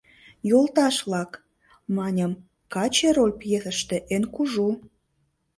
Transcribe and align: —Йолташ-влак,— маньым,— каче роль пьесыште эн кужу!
—Йолташ-влак,— 0.49 1.31
маньым,— 1.95 2.31
каче 2.73 3.09
роль 3.15 3.35
пьесыште 3.41 3.97
эн 4.15 4.23
кужу! 4.35 4.67